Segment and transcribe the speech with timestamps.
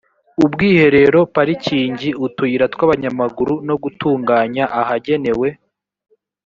[0.45, 5.47] ubwiherero parikingi utuyira tw abanyamaguru no gutunganya ahagenewe